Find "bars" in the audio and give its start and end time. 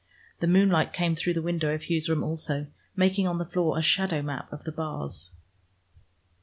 4.71-5.29